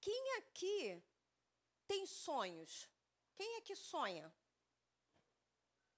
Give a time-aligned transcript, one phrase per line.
[0.00, 1.02] Quem aqui
[1.86, 2.88] tem sonhos?
[3.34, 4.32] Quem é que sonha?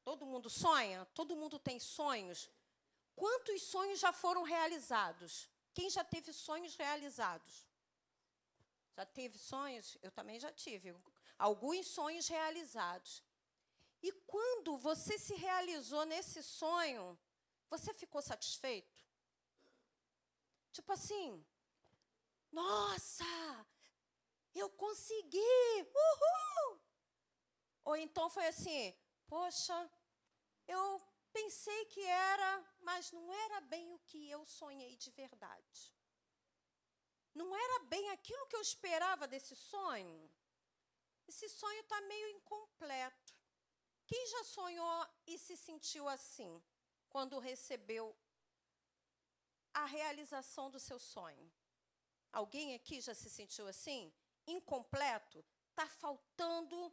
[0.04, 1.04] Todo mundo sonha?
[1.14, 2.50] Todo mundo tem sonhos?
[3.14, 5.48] Quantos sonhos já foram realizados?
[5.74, 7.66] Quem já teve sonhos realizados?
[8.96, 9.96] Já teve sonhos?
[10.02, 10.94] Eu também já tive.
[11.38, 13.22] Alguns sonhos realizados.
[14.02, 17.18] E quando você se realizou nesse sonho,
[17.70, 19.00] você ficou satisfeito?
[20.72, 21.44] Tipo assim,
[22.50, 23.24] nossa,
[24.58, 25.38] eu consegui!
[25.94, 26.80] Uhul!
[27.84, 28.94] Ou então foi assim,
[29.26, 29.90] poxa,
[30.68, 31.02] eu
[31.32, 35.92] pensei que era, mas não era bem o que eu sonhei de verdade.
[37.34, 40.30] Não era bem aquilo que eu esperava desse sonho.
[41.26, 43.34] Esse sonho está meio incompleto.
[44.06, 46.62] Quem já sonhou e se sentiu assim
[47.08, 48.14] quando recebeu
[49.72, 51.50] a realização do seu sonho?
[52.30, 54.12] Alguém aqui já se sentiu assim?
[54.46, 55.44] Incompleto?
[55.70, 56.92] Está faltando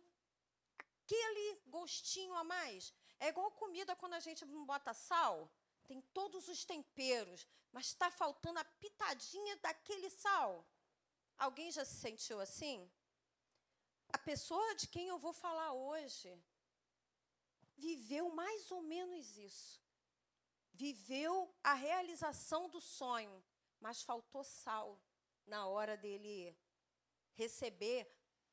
[0.77, 2.93] aquele gostinho a mais?
[3.20, 5.51] É igual comida quando a gente bota sal,
[5.85, 10.65] tem todos os temperos, mas está faltando a pitadinha daquele sal.
[11.37, 12.90] Alguém já se sentiu assim?
[14.12, 16.31] A pessoa de quem eu vou falar hoje
[17.77, 19.81] viveu mais ou menos isso.
[20.74, 23.43] Viveu a realização do sonho,
[23.79, 24.99] mas faltou sal
[25.46, 26.57] na hora dele
[27.43, 27.99] receber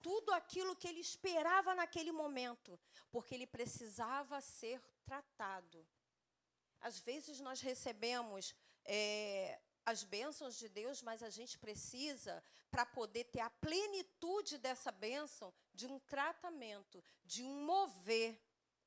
[0.01, 2.79] tudo aquilo que ele esperava naquele momento,
[3.11, 5.79] porque ele precisava ser tratado.
[6.81, 12.35] Às vezes nós recebemos é, as bênçãos de Deus, mas a gente precisa,
[12.71, 18.41] para poder ter a plenitude dessa bênção, de um tratamento, de um mover,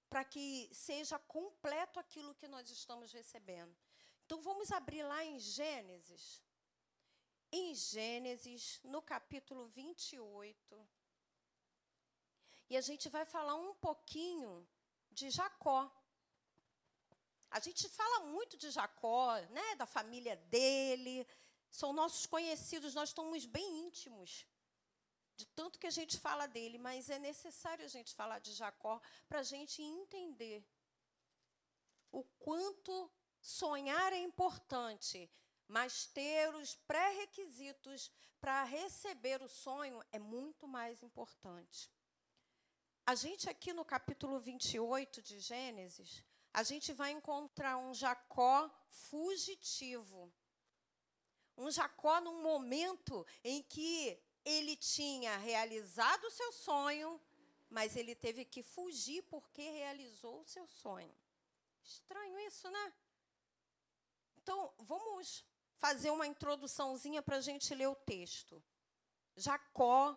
[0.09, 3.75] para que seja completo aquilo que nós estamos recebendo.
[4.25, 6.41] Então vamos abrir lá em Gênesis.
[7.51, 10.87] Em Gênesis, no capítulo 28.
[12.69, 14.67] E a gente vai falar um pouquinho
[15.11, 15.91] de Jacó.
[17.49, 21.27] A gente fala muito de Jacó, né, da família dele,
[21.71, 24.45] são nossos conhecidos, nós estamos bem íntimos
[25.39, 29.01] de tanto que a gente fala dele, mas é necessário a gente falar de Jacó
[29.27, 30.67] para a gente entender
[32.11, 33.09] o quanto
[33.39, 35.31] sonhar é importante,
[35.69, 41.91] mas ter os pré-requisitos para receber o sonho é muito mais importante.
[43.05, 50.33] A gente aqui no capítulo 28 de Gênesis, a gente vai encontrar um Jacó fugitivo.
[51.55, 57.21] Um Jacó num momento em que ele tinha realizado o seu sonho,
[57.69, 61.15] mas ele teve que fugir porque realizou o seu sonho.
[61.83, 62.93] Estranho isso, né?
[64.37, 65.45] Então, vamos
[65.79, 68.63] fazer uma introduçãozinha para a gente ler o texto.
[69.35, 70.15] Jacó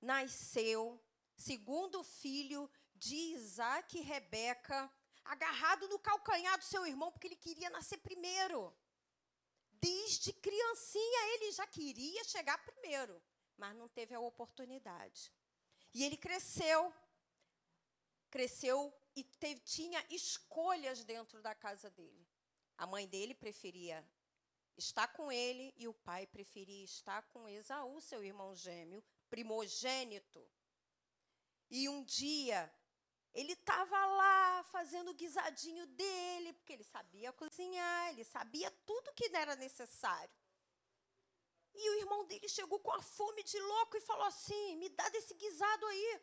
[0.00, 1.00] nasceu
[1.36, 4.90] segundo filho de Isaac e Rebeca,
[5.24, 8.74] agarrado no calcanhar do seu irmão, porque ele queria nascer primeiro.
[9.72, 13.22] Desde criancinha ele já queria chegar primeiro,
[13.56, 15.32] mas não teve a oportunidade.
[15.94, 16.92] E ele cresceu,
[18.30, 22.26] cresceu e teve, tinha escolhas dentro da casa dele.
[22.76, 24.06] A mãe dele preferia
[24.76, 30.46] estar com ele e o pai preferia estar com Esaú, seu irmão gêmeo, primogênito.
[31.70, 32.72] E um dia
[33.34, 39.26] ele estava lá fazendo o guisadinho dele, porque ele sabia cozinhar, ele sabia tudo que
[39.36, 40.34] era necessário.
[41.74, 45.06] E o irmão dele chegou com a fome de louco e falou assim: Me dá
[45.10, 46.22] desse guisado aí.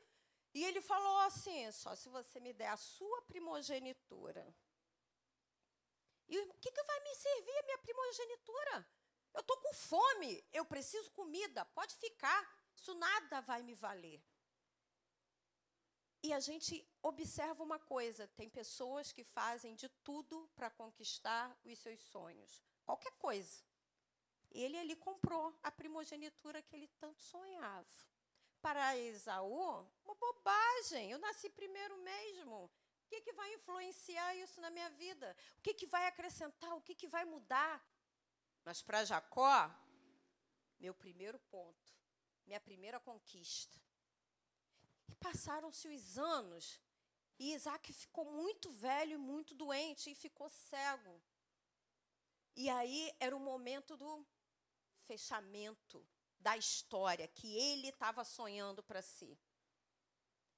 [0.56, 4.44] E ele falou assim: Só se você me der a sua primogenitura.
[6.34, 8.76] E o que, que vai me servir a minha primogenitura?
[9.36, 12.42] Eu estou com fome, eu preciso comida, pode ficar,
[12.76, 14.20] isso nada vai me valer.
[16.24, 16.74] E a gente
[17.04, 23.12] observa uma coisa: tem pessoas que fazem de tudo para conquistar os seus sonhos, qualquer
[23.20, 23.62] coisa.
[24.50, 27.96] Ele ali comprou a primogenitura que ele tanto sonhava.
[28.60, 31.12] Para Esaú, uma bobagem.
[31.12, 32.72] Eu nasci primeiro mesmo.
[33.14, 35.38] Que, que vai influenciar isso na minha vida?
[35.60, 36.74] O que, que vai acrescentar?
[36.76, 37.80] O que, que vai mudar?
[38.66, 39.72] Mas para Jacó,
[40.80, 41.94] meu primeiro ponto,
[42.48, 43.80] minha primeira conquista,
[45.08, 46.82] e passaram-se os anos,
[47.38, 51.22] e Isaac ficou muito velho e muito doente, e ficou cego.
[52.56, 54.26] E aí era o momento do
[55.06, 56.04] fechamento
[56.40, 59.38] da história que ele estava sonhando para si.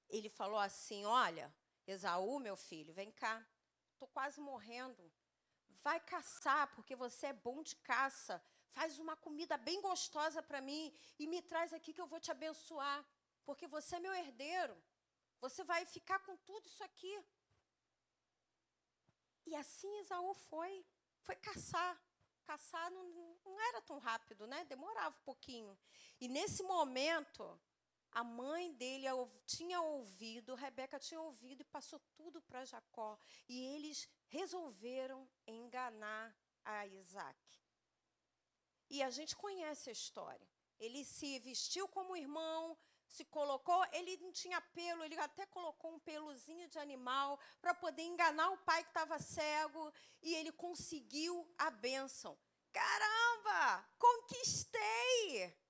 [0.07, 1.53] Ele falou assim: Olha,
[1.87, 3.45] Esaú, meu filho, vem cá,
[3.93, 5.11] estou quase morrendo.
[5.83, 8.41] Vai caçar, porque você é bom de caça.
[8.77, 12.29] faz uma comida bem gostosa para mim e me traz aqui que eu vou te
[12.29, 13.05] abençoar,
[13.45, 14.75] porque você é meu herdeiro.
[15.39, 17.15] Você vai ficar com tudo isso aqui.
[19.45, 20.85] E assim Esaú foi,
[21.21, 22.01] foi caçar.
[22.43, 23.05] Caçar não,
[23.45, 24.65] não era tão rápido, né?
[24.65, 25.77] Demorava um pouquinho.
[26.19, 27.59] E nesse momento,
[28.15, 29.07] a mãe dele
[29.45, 33.19] tinha ouvido, Rebeca tinha ouvido e passou tudo para Jacó.
[33.49, 36.33] E eles resolveram enganar
[36.63, 37.37] a Isaac.
[38.89, 40.47] E a gente conhece a história.
[40.79, 45.99] Ele se vestiu como irmão, se colocou, ele não tinha pelo, ele até colocou um
[45.99, 51.69] peluzinho de animal para poder enganar o pai que estava cego, e ele conseguiu a
[51.69, 52.37] bênção.
[52.71, 55.64] Caramba, conquistei!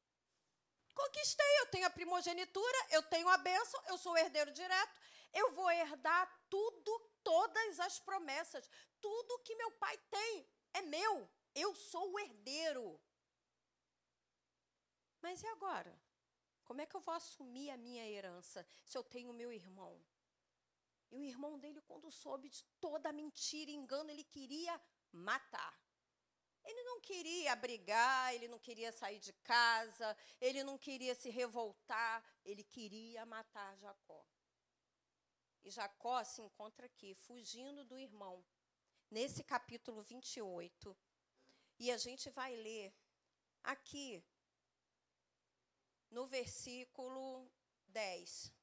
[0.96, 5.00] Conquistei, eu tenho a primogenitura, eu tenho a bênção, eu sou o herdeiro direto,
[5.34, 8.70] eu vou herdar tudo, todas as promessas,
[9.02, 13.00] tudo que meu pai tem é meu, eu sou o herdeiro.
[15.22, 15.94] Mas e agora?
[16.64, 20.02] Como é que eu vou assumir a minha herança se eu tenho meu irmão?
[21.12, 24.82] E o irmão dele, quando soube de toda a mentira e engano, ele queria
[25.12, 25.78] matar.
[26.66, 32.24] Ele não queria brigar, ele não queria sair de casa, ele não queria se revoltar,
[32.44, 34.26] ele queria matar Jacó.
[35.64, 38.44] E Jacó se encontra aqui, fugindo do irmão,
[39.10, 40.98] nesse capítulo 28.
[41.80, 42.94] E a gente vai ler
[43.64, 44.24] aqui,
[46.10, 47.52] no versículo
[47.88, 48.54] 10,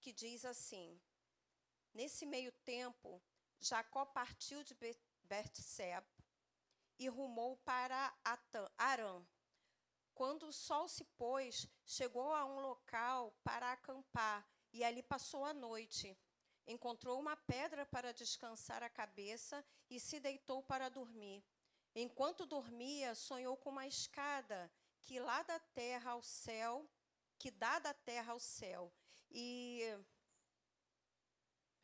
[0.00, 1.00] que diz assim:
[1.92, 3.22] Nesse meio tempo,
[3.60, 4.74] Jacó partiu de
[5.24, 6.06] Bertseb
[6.98, 8.14] e rumou para
[8.76, 9.24] Arã.
[10.14, 15.52] Quando o sol se pôs, chegou a um local para acampar e ali passou a
[15.52, 16.16] noite.
[16.66, 21.44] Encontrou uma pedra para descansar a cabeça e se deitou para dormir.
[21.94, 24.72] Enquanto dormia, sonhou com uma escada
[25.02, 26.88] que lá da terra ao céu,
[27.38, 28.92] que dá da terra ao céu.
[29.30, 29.82] E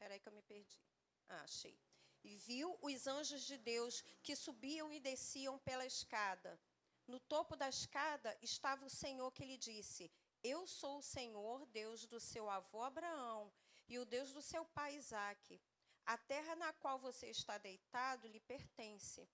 [0.01, 0.81] Espera aí que eu me perdi.
[1.29, 1.79] Ah, achei
[2.23, 6.61] e viu os anjos de Deus que subiam e desciam pela escada.
[7.07, 10.11] No topo da escada estava o Senhor que lhe disse:
[10.43, 13.53] Eu sou o Senhor, Deus do seu avô Abraão
[13.89, 15.61] e o Deus do seu pai Isaque.
[16.07, 19.29] A terra na qual você está deitado lhe pertence.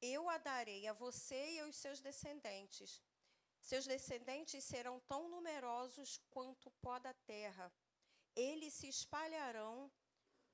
[0.00, 3.02] Eu a darei a você e aos seus descendentes.
[3.60, 7.70] Seus descendentes serão tão numerosos quanto o pó da terra.
[8.34, 9.90] Eles se espalharão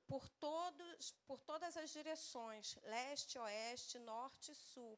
[0.07, 4.97] por, todos, por todas as direções, leste, oeste, norte e sul.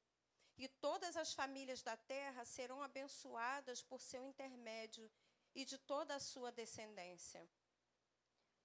[0.58, 5.10] E todas as famílias da terra serão abençoadas por seu intermédio
[5.56, 7.48] e de toda a sua descendência.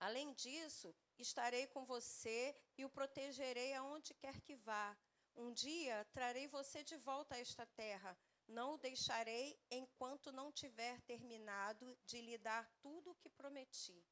[0.00, 4.96] Além disso, estarei com você e o protegerei aonde quer que vá.
[5.36, 8.16] Um dia trarei você de volta a esta terra.
[8.46, 14.04] Não o deixarei enquanto não tiver terminado de lhe dar tudo o que prometi.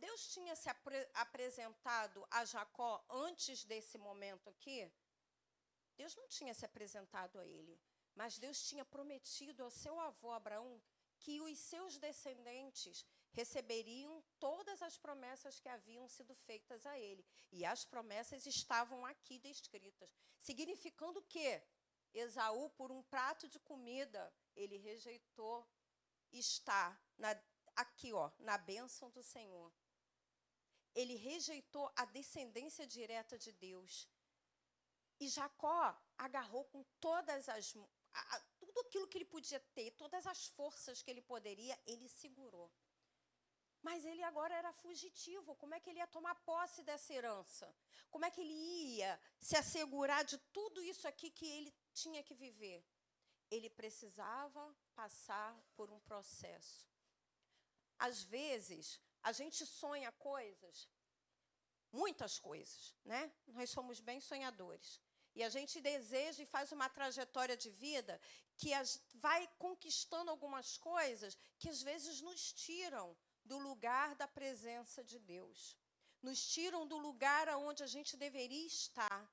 [0.00, 4.90] Deus tinha se apre apresentado a Jacó antes desse momento aqui?
[5.94, 7.78] Deus não tinha se apresentado a ele,
[8.14, 10.80] mas Deus tinha prometido ao seu avô Abraão
[11.18, 17.22] que os seus descendentes receberiam todas as promessas que haviam sido feitas a ele.
[17.52, 21.62] E as promessas estavam aqui descritas, significando que
[22.14, 25.68] Esaú, por um prato de comida, ele rejeitou
[26.32, 27.38] estar na,
[27.76, 29.70] aqui, ó, na bênção do Senhor
[30.94, 34.08] ele rejeitou a descendência direta de Deus.
[35.18, 37.76] E Jacó agarrou com todas as
[38.12, 42.72] a, tudo aquilo que ele podia ter, todas as forças que ele poderia, ele segurou.
[43.82, 45.56] Mas ele agora era fugitivo.
[45.56, 47.74] Como é que ele ia tomar posse dessa herança?
[48.10, 52.34] Como é que ele ia se assegurar de tudo isso aqui que ele tinha que
[52.34, 52.84] viver?
[53.50, 56.86] Ele precisava passar por um processo.
[57.98, 60.88] Às vezes, a gente sonha coisas,
[61.92, 63.32] muitas coisas, né?
[63.48, 65.00] Nós somos bem sonhadores.
[65.34, 68.20] E a gente deseja e faz uma trajetória de vida
[68.56, 68.70] que
[69.14, 75.76] vai conquistando algumas coisas que às vezes nos tiram do lugar da presença de Deus.
[76.20, 79.30] Nos tiram do lugar aonde a gente deveria estar.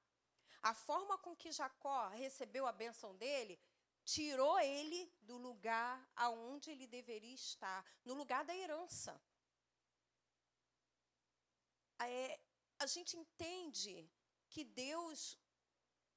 [0.61, 3.59] A forma com que Jacó recebeu a bênção dele
[4.05, 9.21] tirou ele do lugar aonde ele deveria estar, no lugar da herança
[12.05, 12.39] é,
[12.79, 14.09] a gente entende
[14.49, 15.37] que Deus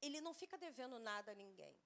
[0.02, 1.76] ele não fica devendo nada a ninguém.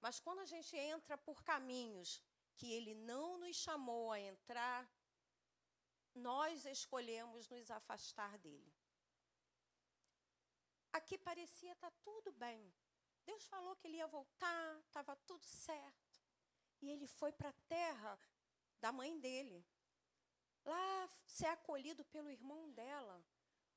[0.00, 2.22] Mas quando a gente entra por caminhos
[2.54, 4.90] que ele não nos chamou a entrar,
[6.14, 8.72] nós escolhemos nos afastar dele.
[10.92, 12.72] aqui parecia estar tá tudo bem.
[13.26, 16.18] Deus falou que ele ia voltar, estava tudo certo.
[16.80, 18.18] E ele foi para a terra
[18.80, 19.66] da mãe dele.
[20.66, 23.24] Lá ser acolhido pelo irmão dela.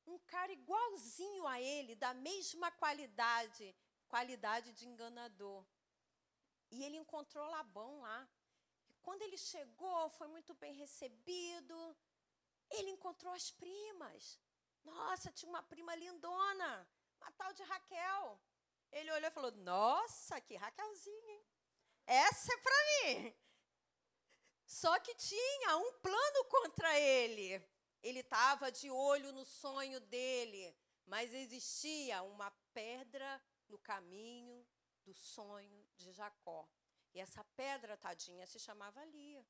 [0.06, 3.76] Um cara igualzinho a ele, da mesma qualidade,
[4.08, 5.64] qualidade de enganador.
[6.72, 8.28] E ele encontrou Labão lá.
[8.90, 11.96] E quando ele chegou, foi muito bem recebido.
[12.72, 14.40] Ele encontrou as primas.
[14.84, 16.88] Nossa, tinha uma prima lindona,
[17.20, 18.42] uma tal de Raquel.
[18.92, 21.46] Ele olhou e falou: Nossa, que Raquelzinha, hein?
[22.06, 23.36] Essa é para mim.
[24.70, 27.60] Só que tinha um plano contra ele.
[28.04, 34.64] Ele estava de olho no sonho dele, mas existia uma pedra no caminho
[35.04, 36.70] do sonho de Jacó.
[37.16, 39.44] E essa pedra, tadinha, se chamava Lia.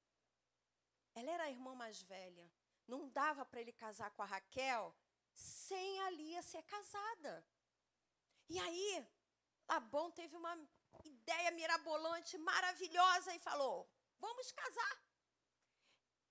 [1.13, 2.49] Ela era a irmã mais velha.
[2.87, 4.95] Não dava para ele casar com a Raquel
[5.33, 7.45] sem a Lia ser casada.
[8.47, 9.05] E aí,
[9.67, 10.57] Labão teve uma
[11.03, 13.85] ideia mirabolante, maravilhosa, e falou:
[14.17, 15.08] Vamos casar.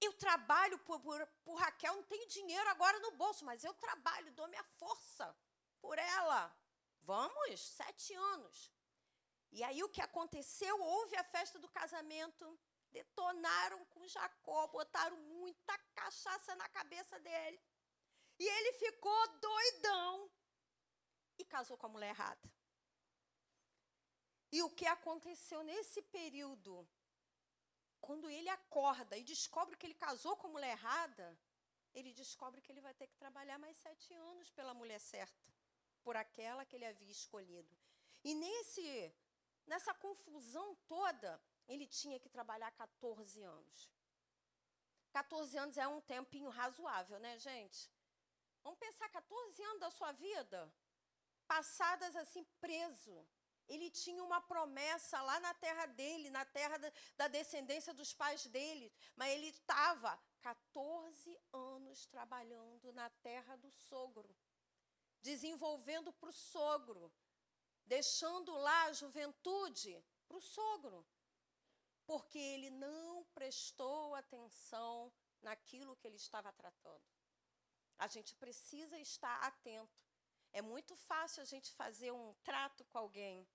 [0.00, 4.32] Eu trabalho por, por, por, Raquel, não tenho dinheiro agora no bolso, mas eu trabalho,
[4.32, 5.36] dou minha força
[5.80, 6.56] por ela.
[7.02, 8.72] Vamos, sete anos.
[9.50, 10.80] E aí o que aconteceu?
[10.80, 12.58] Houve a festa do casamento,
[12.90, 17.60] detonaram com Jacó, botaram muita cachaça na cabeça dele.
[18.38, 20.30] E ele ficou doidão
[21.38, 22.48] e casou com a mulher errada.
[24.52, 26.88] E o que aconteceu nesse período?
[28.00, 31.38] Quando ele acorda e descobre que ele casou com a mulher errada,
[31.94, 35.48] ele descobre que ele vai ter que trabalhar mais sete anos pela mulher certa,
[36.02, 37.76] por aquela que ele havia escolhido.
[38.24, 39.14] E nesse,
[39.66, 43.90] nessa confusão toda, ele tinha que trabalhar 14 anos.
[45.12, 47.90] 14 anos é um tempinho razoável, né, gente?
[48.62, 50.72] Vamos pensar 14 anos da sua vida
[51.48, 53.26] passadas assim preso,
[53.68, 56.78] ele tinha uma promessa lá na terra dele, na terra
[57.16, 64.34] da, descendência dos pais dele, mas ele estava 14 anos trabalhando na terra do sogro,
[65.20, 67.12] desenvolvendo para o sogro,
[67.84, 71.06] deixando lá a juventude para o sogro,
[72.06, 77.04] porque ele não prestou atenção naquilo que ele estava tratando.
[77.98, 80.02] A gente precisa estar atento.
[80.52, 83.46] É muito fácil a gente fazer um trato com alguém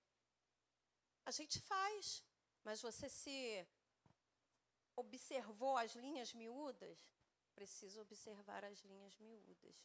[1.24, 2.22] a gente faz,
[2.62, 3.66] mas você se
[4.96, 6.98] observou as linhas miúdas?
[7.54, 9.76] Precisa observar as linhas miúdas.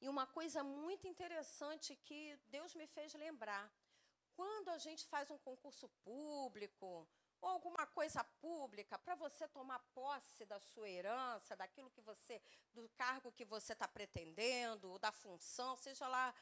[0.00, 3.70] E uma coisa muito interessante que Deus me fez lembrar:
[4.34, 7.08] quando a gente faz um concurso público
[7.40, 12.40] ou alguma coisa pública para você tomar posse da sua herança, daquilo que você,
[12.72, 16.34] do cargo que você está pretendendo, da função, seja lá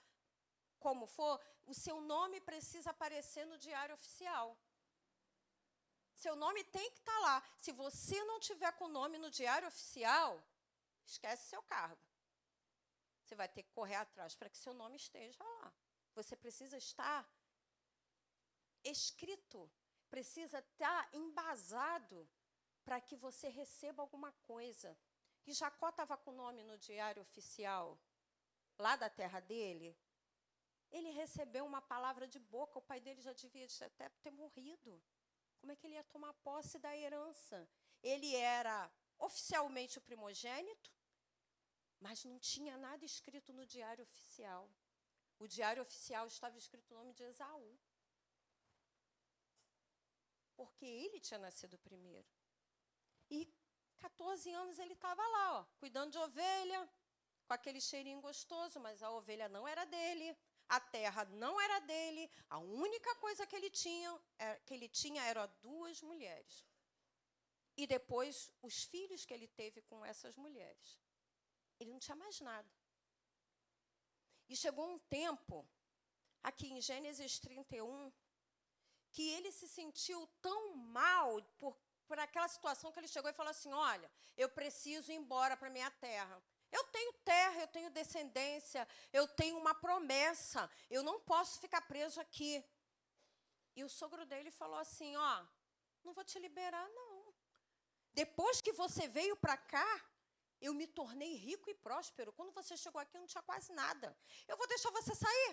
[0.84, 1.34] como for,
[1.72, 4.46] o seu nome precisa aparecer no diário oficial.
[6.22, 7.36] Seu nome tem que estar tá lá.
[7.64, 10.30] Se você não tiver com o nome no diário oficial,
[11.06, 12.06] esquece seu cargo.
[13.22, 15.72] Você vai ter que correr atrás para que seu nome esteja lá.
[16.14, 17.26] Você precisa estar
[18.84, 19.70] escrito,
[20.10, 22.28] precisa estar embasado
[22.84, 24.94] para que você receba alguma coisa.
[25.46, 27.98] E Jacó estava com o nome no diário oficial,
[28.78, 29.96] lá da terra dele,
[30.96, 34.92] ele recebeu uma palavra de boca, o pai dele já devia até ter morrido.
[35.58, 37.68] Como é que ele ia tomar posse da herança?
[38.02, 38.76] Ele era
[39.18, 40.92] oficialmente o primogênito,
[42.00, 44.70] mas não tinha nada escrito no diário oficial.
[45.38, 47.76] O diário oficial estava escrito o nome de Esaú.
[50.54, 52.28] Porque ele tinha nascido primeiro.
[53.28, 53.52] E
[53.98, 56.88] 14 anos ele estava lá, ó, cuidando de ovelha,
[57.46, 60.36] com aquele cheirinho gostoso, mas a ovelha não era dele,
[60.68, 65.22] a terra não era dele, a única coisa que ele tinha, é, que ele tinha
[65.24, 66.64] era duas mulheres.
[67.76, 71.00] E depois os filhos que ele teve com essas mulheres.
[71.78, 72.68] Ele não tinha mais nada.
[74.48, 75.66] E chegou um tempo,
[76.42, 78.12] aqui em Gênesis 31,
[79.10, 83.50] que ele se sentiu tão mal por, por aquela situação que ele chegou e falou
[83.50, 86.42] assim: Olha, eu preciso ir embora para minha terra.
[86.76, 92.20] Eu tenho terra, eu tenho descendência, eu tenho uma promessa, eu não posso ficar preso
[92.20, 92.52] aqui.
[93.76, 95.46] E o sogro dele falou assim: Ó,
[96.02, 97.32] não vou te liberar, não.
[98.12, 99.90] Depois que você veio para cá,
[100.60, 102.32] eu me tornei rico e próspero.
[102.32, 104.08] Quando você chegou aqui, eu não tinha quase nada.
[104.48, 105.52] Eu vou deixar você sair.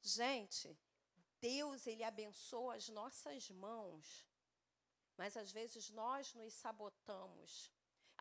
[0.00, 0.66] Gente,
[1.38, 4.26] Deus, Ele abençoa as nossas mãos,
[5.18, 7.70] mas às vezes nós nos sabotamos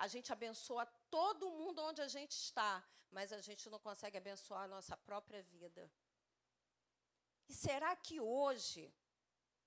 [0.04, 0.86] a gente abençoa
[1.18, 2.72] todo mundo onde a gente está,
[3.12, 5.92] mas a gente não consegue abençoar a nossa própria vida.
[7.50, 8.84] E será que hoje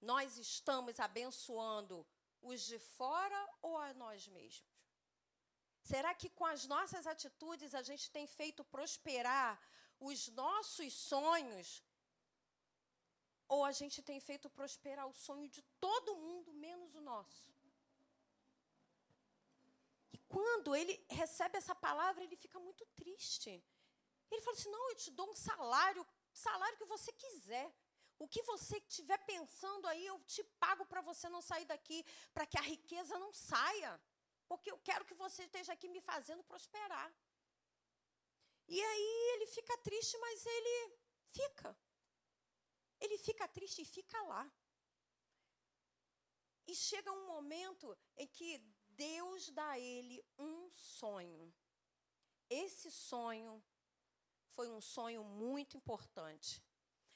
[0.00, 2.06] nós estamos abençoando
[2.40, 4.72] os de fora ou a nós mesmos?
[5.82, 9.60] Será que com as nossas atitudes a gente tem feito prosperar
[10.00, 11.84] os nossos sonhos?
[13.48, 17.51] Ou a gente tem feito prosperar o sonho de todo mundo, menos o nosso?
[20.12, 23.50] E quando ele recebe essa palavra, ele fica muito triste.
[24.30, 27.72] Ele fala assim: não, eu te dou um salário, salário que você quiser.
[28.18, 32.46] O que você estiver pensando aí, eu te pago para você não sair daqui, para
[32.46, 34.00] que a riqueza não saia.
[34.46, 37.12] Porque eu quero que você esteja aqui me fazendo prosperar.
[38.68, 40.98] E aí ele fica triste, mas ele
[41.30, 41.76] fica.
[43.00, 44.50] Ele fica triste e fica lá.
[46.66, 48.62] E chega um momento em que
[48.96, 51.52] Deus dá a ele um sonho.
[52.48, 53.62] Esse sonho
[54.50, 56.62] foi um sonho muito importante.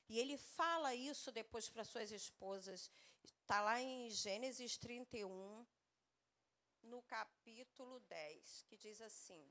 [0.09, 2.91] E ele fala isso depois para suas esposas.
[3.25, 5.67] Está lá em Gênesis 31,
[6.83, 9.45] no capítulo 10, que diz assim: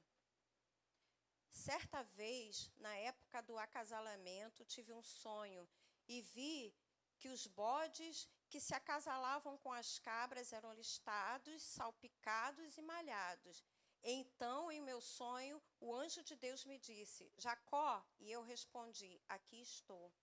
[1.51, 5.67] Certa vez, na época do acasalamento, tive um sonho
[6.07, 6.73] e vi
[7.17, 13.63] que os bodes que se acasalavam com as cabras eram listados, salpicados e malhados.
[14.03, 19.61] Então, em meu sonho, o anjo de Deus me disse: Jacó, e eu respondi: Aqui
[19.61, 20.13] estou.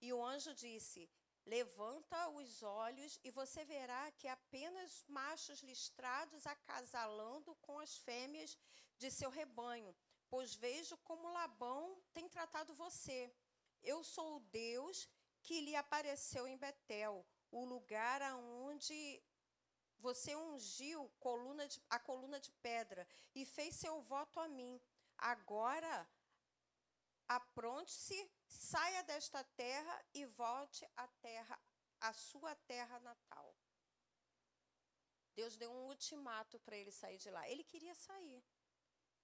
[0.00, 1.08] E o anjo disse:
[1.46, 8.58] Levanta os olhos e você verá que apenas machos listrados acasalando com as fêmeas
[8.98, 9.94] de seu rebanho,
[10.28, 13.30] pois vejo como Labão tem tratado você.
[13.82, 15.08] Eu sou o Deus
[15.42, 17.26] que lhe apareceu em Betel,
[17.58, 19.22] o lugar aonde
[19.98, 24.80] você ungiu coluna de, a coluna de pedra e fez seu voto a mim.
[25.16, 25.96] Agora
[27.28, 31.56] apronte-se saia desta terra e volte à terra,
[32.00, 33.56] à sua terra natal.
[35.34, 37.48] Deus deu um ultimato para ele sair de lá.
[37.48, 38.44] Ele queria sair,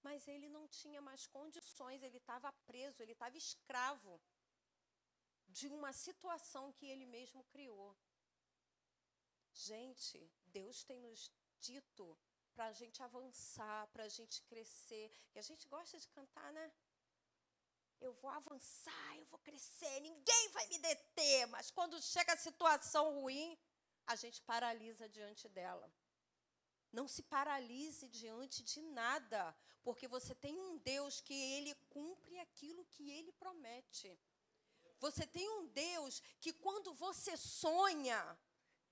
[0.03, 4.21] mas ele não tinha mais condições, ele estava preso, ele estava escravo
[5.49, 7.97] de uma situação que ele mesmo criou.
[9.53, 12.19] Gente, Deus tem nos dito
[12.55, 15.11] para a gente avançar, para a gente crescer.
[15.35, 16.73] E a gente gosta de cantar, né?
[18.01, 21.47] eu vou avançar, eu vou crescer, ninguém vai me deter.
[21.49, 23.59] Mas quando chega a situação ruim,
[24.07, 25.93] a gente paralisa diante dela.
[26.93, 32.85] Não se paralise diante de nada, porque você tem um Deus que ele cumpre aquilo
[32.87, 34.19] que ele promete.
[34.99, 38.39] Você tem um Deus que quando você sonha,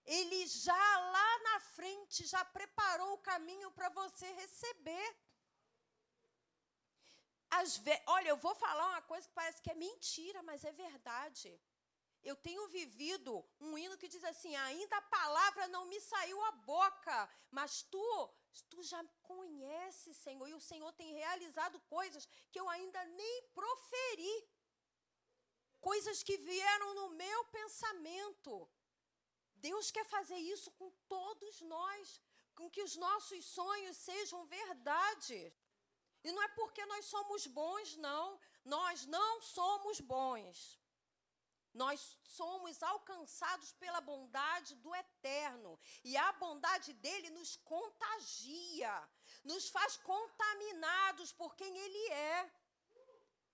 [0.08, 5.08] ele já lá na frente já preparou o caminho para você receber.
[7.84, 8.02] Ve...
[8.06, 11.60] Olha, eu vou falar uma coisa que parece que é mentira, mas é verdade.
[12.22, 16.52] Eu tenho vivido um hino que diz assim: ainda a palavra não me saiu a
[16.52, 18.30] boca, mas tu,
[18.70, 24.48] tu já conheces, Senhor, e o Senhor tem realizado coisas que eu ainda nem proferi.
[25.80, 28.68] Coisas que vieram no meu pensamento.
[29.66, 32.20] Deus quer fazer isso com todos nós,
[32.54, 35.38] com que os nossos sonhos sejam verdade.
[36.24, 38.38] E não é porque nós somos bons, não.
[38.64, 40.78] Nós não somos bons.
[41.72, 45.78] Nós somos alcançados pela bondade do eterno.
[46.02, 49.08] E a bondade dele nos contagia,
[49.44, 52.52] nos faz contaminados por quem ele é.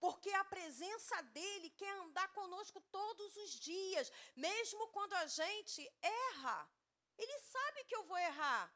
[0.04, 6.70] Porque a presença dele quer andar conosco todos os dias, mesmo quando a gente erra.
[7.16, 8.70] Ele sabe que eu vou errar,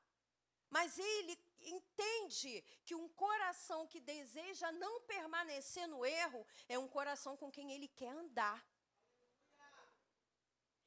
[0.71, 7.37] mas ele entende que um coração que deseja não permanecer no erro é um coração
[7.37, 8.59] com quem ele quer andar.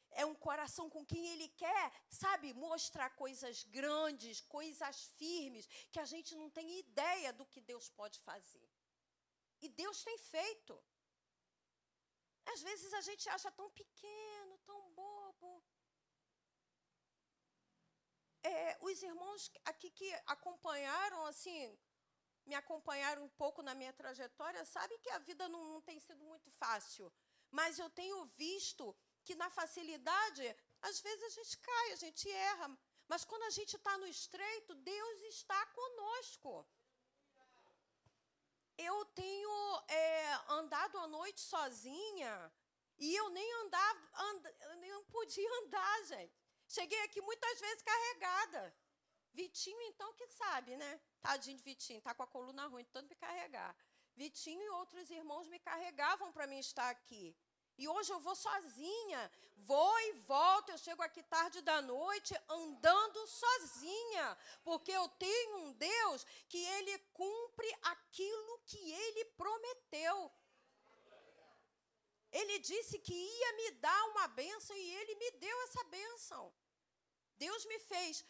[0.09, 6.05] É um coração com quem ele quer, sabe, mostrar coisas grandes, coisas firmes, que a
[6.05, 8.70] gente não tem ideia do que Deus pode fazer.
[9.61, 10.83] E Deus tem feito.
[12.53, 15.63] Às vezes a gente acha tão pequeno, tão bobo
[18.43, 21.77] é, os irmãos aqui que acompanharam, assim,
[22.45, 26.23] me acompanharam um pouco na minha trajetória, sabem que a vida não, não tem sido
[26.23, 27.11] muito fácil.
[27.51, 32.77] Mas eu tenho visto que na facilidade, às vezes a gente cai, a gente erra.
[33.07, 36.65] Mas quando a gente está no estreito, Deus está conosco.
[38.89, 42.51] Eu tenho é, andado à noite sozinha
[42.97, 46.33] e eu nem andava, and, eu nem podia andar, gente.
[46.67, 48.75] Cheguei aqui muitas vezes carregada.
[49.33, 50.99] Vitinho, então, que sabe, né?
[51.21, 53.75] Tadinho de Vitinho, tá com a coluna ruim, tanto me carregar.
[54.15, 57.35] Vitinho e outros irmãos me carregavam para mim estar aqui.
[57.77, 63.25] E hoje eu vou sozinha, vou e volto, eu chego aqui tarde da noite andando
[63.25, 70.31] sozinha, porque eu tenho um Deus que ele cumpre aquilo que ele prometeu.
[72.41, 76.53] Ele disse que ia me dar uma bênção e ele me deu essa bênção.
[77.37, 78.25] Deus me fez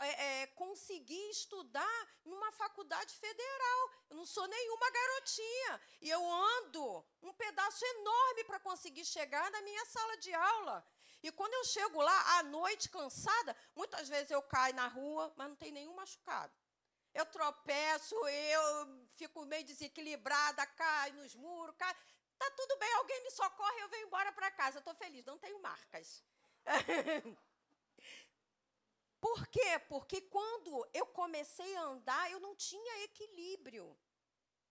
[0.00, 3.90] é, é, conseguir estudar numa faculdade federal.
[4.08, 5.80] Eu não sou nenhuma garotinha.
[6.00, 6.22] E eu
[6.58, 10.86] ando um pedaço enorme para conseguir chegar na minha sala de aula.
[11.22, 15.48] E quando eu chego lá à noite cansada, muitas vezes eu caio na rua, mas
[15.48, 16.52] não tem nenhum machucado.
[17.12, 21.96] Eu tropeço, eu fico meio desequilibrada, caio nos muros, caio.
[22.40, 24.78] Tá tudo bem, alguém me socorre, eu venho embora para casa.
[24.78, 26.24] Estou feliz, não tenho marcas.
[29.26, 29.70] Por quê?
[29.92, 33.86] Porque quando eu comecei a andar, eu não tinha equilíbrio.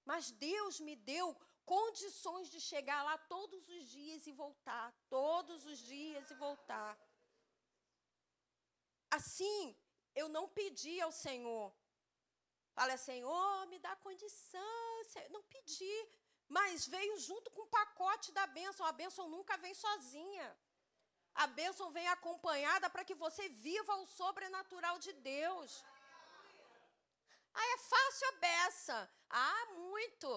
[0.04, 1.26] Mas Deus me deu
[1.64, 6.98] condições de chegar lá todos os dias e voltar, todos os dias e voltar.
[9.12, 9.78] Assim,
[10.16, 11.72] eu não pedi ao Senhor.
[12.74, 14.60] Fala, Senhor, me dá condição.
[15.30, 15.96] Não pedi,
[16.58, 18.86] mas veio junto com o pacote da bênção.
[18.86, 20.48] A bênção nunca vem sozinha.
[21.36, 25.86] A bênção vem acompanhada para que você viva o sobrenatural de Deus.
[27.54, 28.98] Ah, é fácil a beça.
[29.30, 30.30] Ah, muito.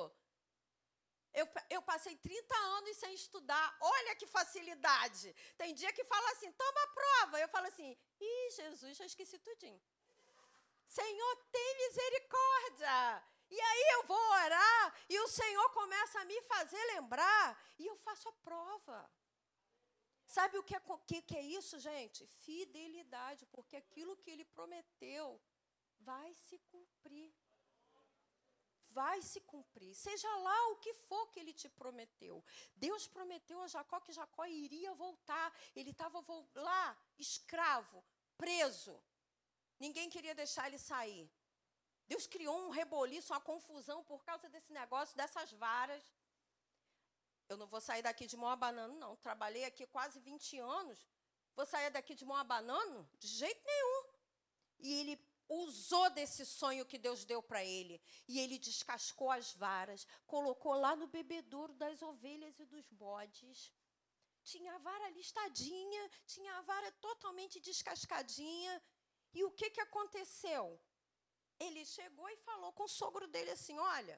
[1.33, 3.77] Eu, eu passei 30 anos sem estudar.
[3.81, 5.35] Olha que facilidade.
[5.57, 7.41] Tem dia que fala assim, toma a prova.
[7.41, 9.83] Eu falo assim, ih, Jesus, já esqueci tudinho.
[10.87, 13.25] Senhor, tem misericórdia.
[13.57, 17.47] E aí eu vou orar e o Senhor começa a me fazer lembrar
[17.79, 18.99] e eu faço a prova.
[20.27, 22.27] Sabe o que é, que, que é isso, gente?
[22.45, 25.39] Fidelidade, porque aquilo que ele prometeu
[26.01, 27.31] vai se cumprir.
[28.89, 29.95] Vai se cumprir.
[29.95, 32.43] Seja lá o que for que ele te prometeu.
[32.75, 35.55] Deus prometeu a Jacó que Jacó iria voltar.
[35.77, 38.03] Ele estava lá, escravo,
[38.39, 38.99] preso.
[39.79, 41.31] Ninguém queria deixar ele sair.
[42.09, 46.03] Deus criou um reboliço, uma confusão por causa desse negócio, dessas varas.
[47.49, 49.17] Eu não vou sair daqui de mão abanando, não.
[49.17, 51.07] Trabalhei aqui quase 20 anos.
[51.55, 53.09] Vou sair daqui de mão abanando?
[53.19, 54.05] De jeito nenhum.
[54.79, 58.01] E ele usou desse sonho que Deus deu para ele.
[58.27, 63.73] E ele descascou as varas, colocou lá no bebedouro das ovelhas e dos bodes.
[64.43, 68.83] Tinha a vara listadinha, tinha a vara totalmente descascadinha.
[69.35, 70.81] E o que, que aconteceu?
[71.67, 74.17] Ele chegou e falou com o sogro dele assim: Olha,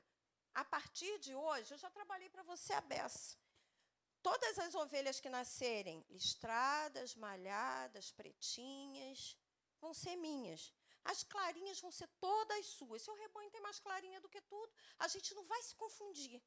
[0.63, 3.37] a partir de hoje, eu já trabalhei para você a beça.
[4.29, 9.37] Todas as ovelhas que nascerem listradas, malhadas, pretinhas,
[9.83, 10.73] vão ser minhas.
[11.13, 13.03] As clarinhas vão ser todas suas.
[13.03, 16.43] Seu rebanho tem mais clarinha do que tudo, a gente não vai se confundir.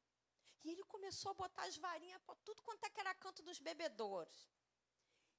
[0.64, 3.60] E ele começou a botar as varinhas para tudo quanto é que era canto dos
[3.60, 4.48] bebedouros.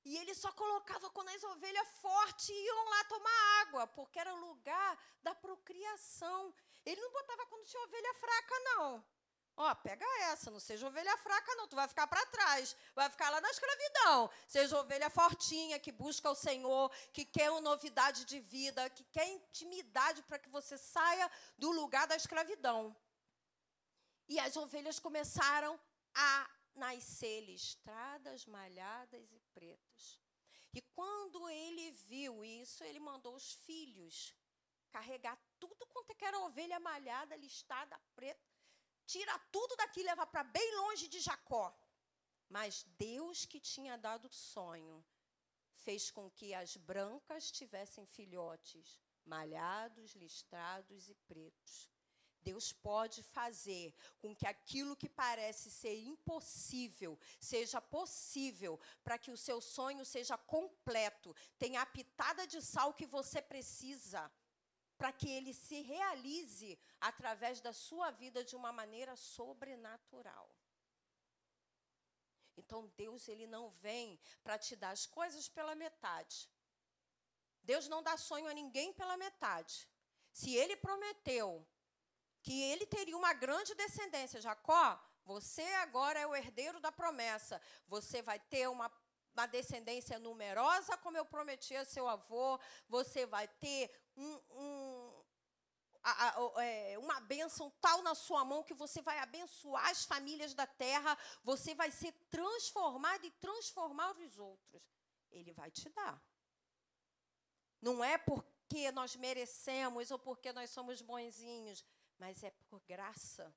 [0.10, 4.40] E ele só colocava quando as ovelhas fortes iam lá tomar água, porque era o
[4.48, 6.52] lugar da procriação.
[6.84, 9.06] Ele não botava quando tinha ovelha fraca, não.
[9.56, 11.68] Ó, pega essa, não seja ovelha fraca, não.
[11.68, 14.32] Tu vai ficar para trás, vai ficar lá na escravidão.
[14.48, 19.28] Seja ovelha fortinha, que busca o Senhor, que quer uma novidade de vida, que quer
[19.28, 22.98] intimidade para que você saia do lugar da escravidão.
[24.28, 25.80] E as ovelhas começaram
[26.16, 30.20] a nascer listradas, malhadas e pretas.
[30.74, 34.36] E quando ele viu isso, ele mandou os filhos
[34.92, 38.40] carregar tudo quanto é era ovelha malhada, listada, preta,
[39.06, 41.76] tira tudo daqui e leva para bem longe de Jacó.
[42.48, 45.04] Mas Deus que tinha dado sonho
[45.72, 51.90] fez com que as brancas tivessem filhotes malhados, listrados e pretos.
[52.44, 59.38] Deus pode fazer com que aquilo que parece ser impossível seja possível, para que o
[59.38, 64.32] seu sonho seja completo, tenha a pitada de sal que você precisa
[65.00, 70.54] para que ele se realize através da sua vida de uma maneira sobrenatural.
[72.58, 76.50] Então Deus ele não vem para te dar as coisas pela metade.
[77.64, 79.88] Deus não dá sonho a ninguém pela metade.
[80.34, 81.66] Se ele prometeu
[82.50, 87.62] que ele teria uma grande descendência, Jacó, você agora é o herdeiro da promessa.
[87.88, 88.92] Você vai ter uma
[89.36, 92.60] uma descendência numerosa, como eu prometi a seu avô,
[92.90, 95.24] você vai ter um, um,
[96.04, 100.56] a, a, é, uma bênção tal na sua mão que você vai abençoar as famílias
[100.56, 104.82] da terra, você vai ser transformado e transformar os outros.
[105.32, 106.20] Ele vai te dar.
[107.80, 111.84] Não é por porque nós merecemos ou porque nós somos bonzinhos,
[112.20, 113.54] mas é por graça.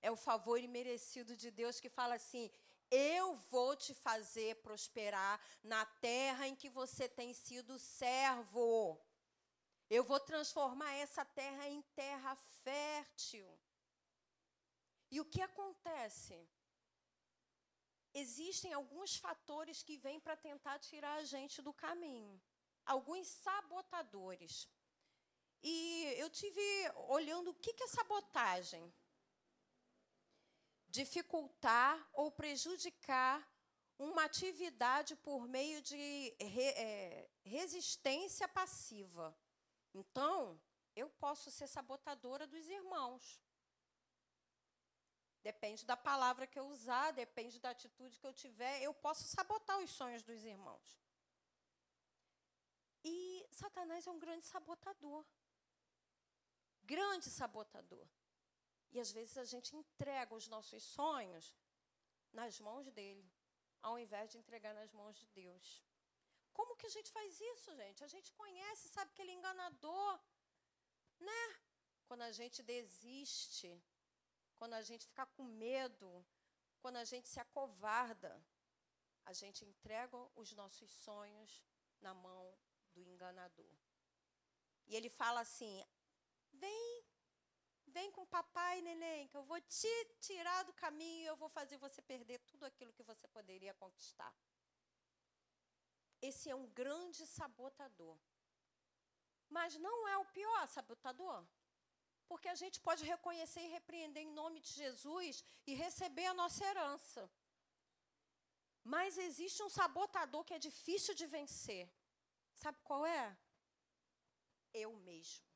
[0.00, 2.50] É o favor imerecido de Deus que fala assim:
[2.90, 9.00] eu vou te fazer prosperar na terra em que você tem sido servo.
[9.88, 13.48] Eu vou transformar essa terra em terra fértil.
[15.10, 16.48] E o que acontece?
[18.14, 22.40] Existem alguns fatores que vêm para tentar tirar a gente do caminho
[22.90, 24.68] alguns sabotadores.
[25.62, 26.60] E eu tive
[27.08, 28.92] olhando o que é sabotagem.
[30.88, 33.46] Dificultar ou prejudicar
[33.98, 39.36] uma atividade por meio de re, é, resistência passiva.
[39.92, 40.58] Então,
[40.96, 43.40] eu posso ser sabotadora dos irmãos.
[45.42, 49.78] Depende da palavra que eu usar, depende da atitude que eu tiver, eu posso sabotar
[49.78, 51.00] os sonhos dos irmãos.
[53.02, 55.24] E Satanás é um grande sabotador.
[56.94, 58.06] Grande sabotador.
[58.92, 61.44] E às vezes a gente entrega os nossos sonhos
[62.38, 63.26] nas mãos dele,
[63.88, 65.66] ao invés de entregar nas mãos de Deus.
[66.52, 68.02] Como que a gente faz isso, gente?
[68.02, 70.20] A gente conhece, sabe que ele é enganador,
[71.28, 71.42] né?
[72.06, 73.70] Quando a gente desiste,
[74.58, 76.10] quando a gente fica com medo,
[76.82, 78.32] quando a gente se acovarda,
[79.24, 81.62] a gente entrega os nossos sonhos
[82.00, 82.44] na mão
[82.94, 83.74] do enganador.
[84.88, 85.74] E ele fala assim:
[86.62, 87.04] vem,
[87.96, 91.76] vem com papai, neném, que eu vou te tirar do caminho e eu vou fazer
[91.86, 94.34] você perder tudo aquilo que você poderia conquistar.
[96.28, 98.16] Esse é um grande sabotador.
[99.48, 101.38] Mas não é o pior sabotador.
[102.30, 106.64] Porque a gente pode reconhecer e repreender em nome de Jesus e receber a nossa
[106.64, 107.22] herança.
[108.84, 111.90] Mas existe um sabotador que é difícil de vencer.
[112.54, 113.36] Sabe qual é?
[114.72, 115.49] Eu mesmo.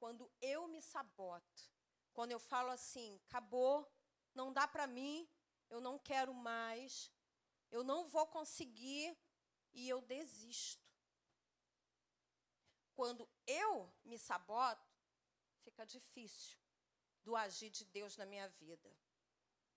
[0.00, 1.62] Quando eu me saboto,
[2.14, 3.86] quando eu falo assim, acabou,
[4.34, 5.28] não dá para mim,
[5.68, 7.12] eu não quero mais,
[7.70, 9.16] eu não vou conseguir
[9.74, 10.88] e eu desisto.
[12.94, 14.90] Quando eu me saboto,
[15.64, 16.58] fica difícil
[17.22, 18.90] do agir de Deus na minha vida.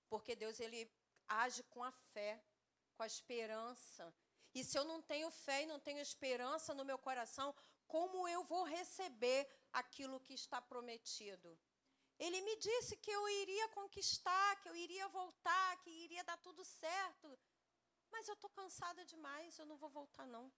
[0.10, 0.90] Porque Deus ele
[1.28, 2.42] age com a fé,
[2.96, 4.14] com a esperança,
[4.54, 7.54] e se eu não tenho fé e não tenho esperança no meu coração,
[7.88, 9.50] como eu vou receber
[9.82, 11.60] aquilo que está prometido?
[12.20, 16.64] Ele me disse que eu iria conquistar, que eu iria voltar, que iria dar tudo
[16.64, 17.40] certo.
[18.12, 20.52] Mas eu estou cansada demais, eu não vou voltar, não.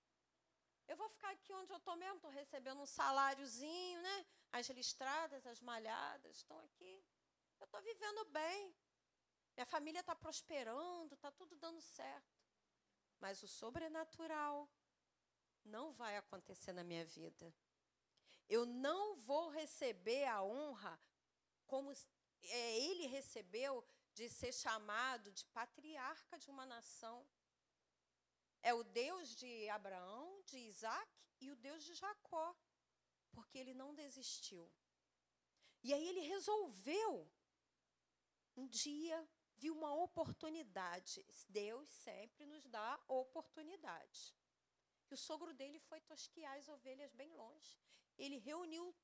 [0.87, 4.25] Eu vou ficar aqui onde eu estou mesmo, estou recebendo um saláriozinho, né?
[4.51, 7.03] As listradas, as malhadas estão aqui.
[7.59, 8.75] Eu estou vivendo bem.
[9.55, 12.37] Minha família está prosperando, está tudo dando certo.
[13.19, 14.69] Mas o sobrenatural
[15.63, 17.53] não vai acontecer na minha vida.
[18.49, 20.99] Eu não vou receber a honra
[21.65, 21.91] como
[22.43, 27.27] é, ele recebeu de ser chamado de patriarca de uma nação.
[28.61, 32.55] É o Deus de Abraão, de Isaac e o Deus de Jacó,
[33.31, 34.71] porque ele não desistiu.
[35.83, 37.29] E aí ele resolveu
[38.55, 39.27] um dia
[39.57, 41.25] viu uma oportunidade.
[41.49, 44.35] Deus sempre nos dá oportunidade.
[45.09, 47.77] E o sogro dele foi tosquiar as ovelhas bem longe.
[48.17, 48.95] Ele reuniu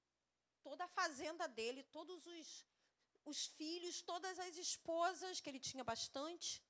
[0.62, 2.66] toda a fazenda dele, todos os,
[3.26, 6.64] os filhos, todas as esposas, que ele tinha bastante.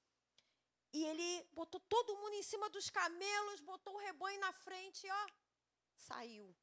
[0.93, 5.11] E ele botou todo mundo em cima dos camelos, botou o rebanho na frente e,
[5.11, 5.27] ó,
[5.95, 6.53] saiu.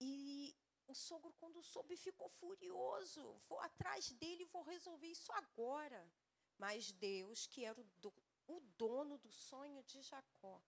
[0.00, 0.54] E
[0.86, 3.22] o sogro, quando soube, ficou furioso.
[3.48, 6.12] Vou atrás dele, vou resolver isso agora.
[6.58, 8.12] Mas Deus, que era o, do,
[8.46, 10.62] o dono do sonho de Jacó,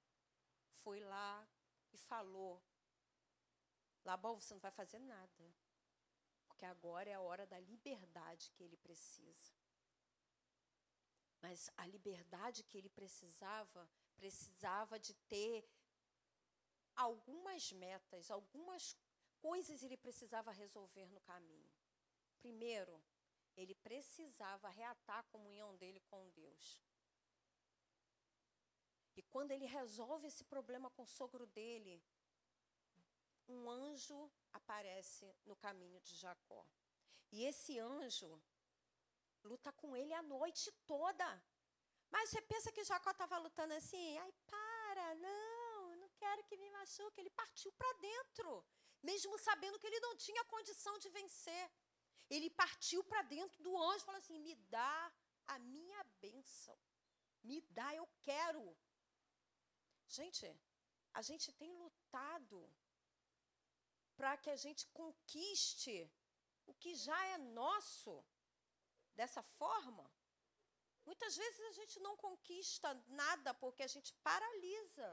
[0.83, 1.47] foi lá
[1.93, 2.63] e falou:
[4.07, 5.55] Labão, você não vai fazer nada.
[6.47, 9.53] Porque agora é a hora da liberdade que ele precisa.
[11.43, 15.69] Mas a liberdade que ele precisava, precisava de ter
[16.95, 18.97] algumas metas, algumas
[19.41, 21.71] coisas ele precisava resolver no caminho.
[22.39, 23.03] Primeiro,
[23.57, 26.81] ele precisava reatar a comunhão dele com Deus.
[29.17, 32.03] E quando ele resolve esse problema com o sogro dele,
[33.49, 36.67] um anjo aparece no caminho de Jacó.
[37.33, 38.43] E esse anjo
[39.43, 41.45] luta com ele a noite toda.
[42.11, 44.19] Mas você pensa que Jacó estava lutando assim?
[44.19, 47.21] Ai, para, não, não quero que me machuque.
[47.21, 48.65] Ele partiu para dentro
[49.09, 51.65] mesmo sabendo que ele não tinha condição de vencer.
[52.29, 55.13] Ele partiu para dentro do anjo e falou assim: Me dá
[55.55, 56.77] a minha bênção.
[57.43, 58.63] Me dá, eu quero.
[60.09, 60.45] Gente,
[61.15, 62.59] a gente tem lutado
[64.17, 65.97] para que a gente conquiste
[66.67, 68.25] o que já é nosso
[69.15, 70.11] dessa forma.
[71.05, 75.09] Muitas vezes a gente não conquista nada porque a gente paralisa.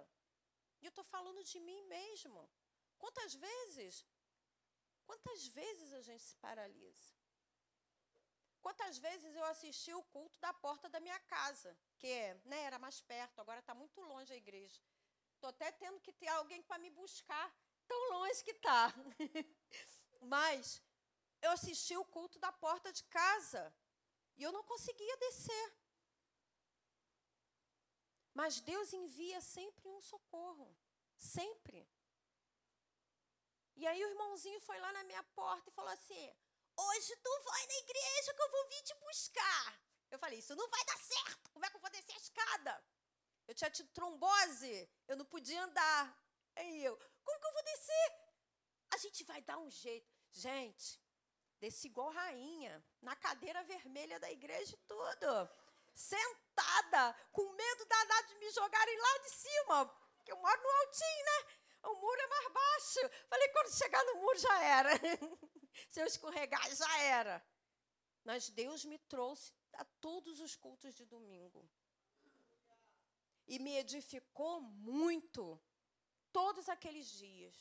[0.81, 2.49] E eu estou falando de mim mesmo.
[2.97, 4.05] Quantas vezes,
[5.05, 7.13] quantas vezes a gente se paralisa?
[8.61, 12.13] Quantas vezes eu assisti o culto da porta da minha casa, que
[12.45, 14.81] né, era mais perto, agora está muito longe a igreja.
[15.35, 17.53] Estou até tendo que ter alguém para me buscar,
[17.87, 18.93] tão longe que está.
[20.21, 20.81] Mas
[21.41, 23.73] eu assisti o culto da porta de casa
[24.37, 25.65] e eu não conseguia descer.
[28.33, 30.75] Mas Deus envia sempre um socorro.
[31.17, 31.87] Sempre.
[33.75, 36.35] E aí o irmãozinho foi lá na minha porta e falou assim:
[36.75, 39.81] Hoje tu vai na igreja que eu vou vir te buscar.
[40.09, 41.49] Eu falei: Isso não vai dar certo.
[41.51, 42.85] Como é que eu vou descer a escada?
[43.47, 46.17] Eu tinha tido trombose, eu não podia andar.
[46.55, 48.13] Aí eu: Como que eu vou descer?
[48.91, 50.11] A gente vai dar um jeito.
[50.31, 51.01] Gente,
[51.59, 55.49] desci igual rainha, na cadeira vermelha da igreja e tudo.
[55.93, 61.25] Sentada, com medo danado de me jogarem lá de cima, porque eu moro no altinho,
[61.25, 61.63] né?
[61.83, 63.27] O muro é mais baixo.
[63.29, 64.89] Falei, quando chegar no muro já era.
[65.89, 67.45] Se eu escorregar, já era.
[68.23, 71.69] Mas Deus me trouxe a todos os cultos de domingo.
[73.45, 75.61] E me edificou muito
[76.37, 77.55] todos aqueles dias.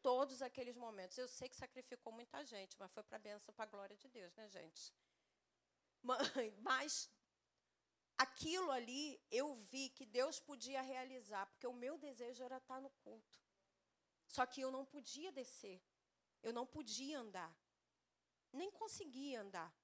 [0.00, 1.18] Todos aqueles momentos.
[1.18, 4.08] Eu sei que sacrificou muita gente, mas foi para a bênção, para a glória de
[4.08, 4.94] Deus, né, gente?
[6.62, 7.10] Mas
[8.16, 12.90] aquilo ali eu vi que Deus podia realizar, porque o meu desejo era estar no
[12.90, 13.38] culto.
[14.28, 15.82] Só que eu não podia descer.
[16.42, 17.52] Eu não podia andar.
[18.52, 19.74] Nem conseguia andar.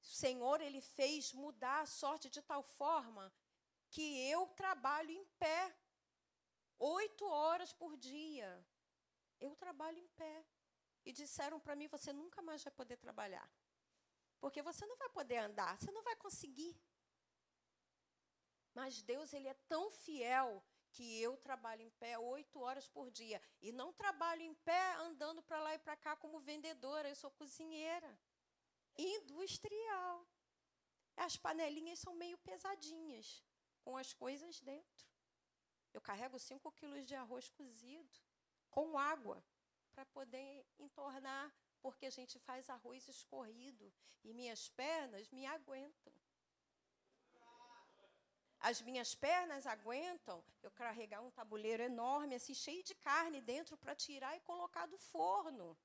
[0.00, 3.32] O Senhor, Ele fez mudar a sorte de tal forma
[3.90, 5.76] que eu trabalho em pé.
[6.82, 8.50] Oito horas por dia.
[9.40, 10.44] Eu trabalho em pé.
[11.04, 13.48] E disseram para mim: você nunca mais vai poder trabalhar.
[14.40, 16.76] Porque você não vai poder andar, você não vai conseguir.
[18.74, 23.40] Mas Deus, Ele é tão fiel que eu trabalho em pé oito horas por dia.
[23.60, 27.30] E não trabalho em pé andando para lá e para cá como vendedora, eu sou
[27.30, 28.18] cozinheira.
[28.98, 30.26] Industrial.
[31.16, 33.44] As panelinhas são meio pesadinhas,
[33.84, 35.11] com as coisas dentro.
[35.92, 38.18] Eu carrego cinco quilos de arroz cozido,
[38.70, 39.42] com água,
[39.92, 43.92] para poder entornar, porque a gente faz arroz escorrido
[44.24, 46.12] e minhas pernas me aguentam.
[48.60, 53.94] As minhas pernas aguentam eu carregar um tabuleiro enorme, assim, cheio de carne dentro, para
[53.94, 55.76] tirar e colocar do forno.